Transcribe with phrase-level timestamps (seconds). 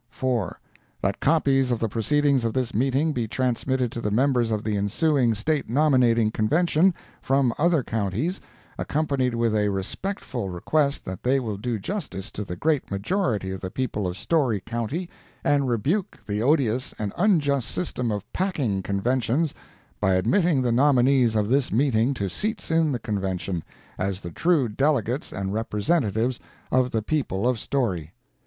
[0.09, 0.59] 4.
[1.03, 4.75] That copies of the proceedings of this meeting be transmitted to the members of the
[4.75, 8.41] ensuing State Nominating Convention, from other counties,
[8.79, 13.59] accompanied with a respectful request that they will do justice to the great majority of
[13.61, 15.07] the people of Storey county,
[15.43, 19.53] and rebuke the odious and unjust system of "packing" conventions
[19.99, 23.63] by admitting the nominees of this meeting to seats in the Convention,
[23.99, 26.39] as the true delegates and representatives
[26.71, 28.13] of the people of Storey.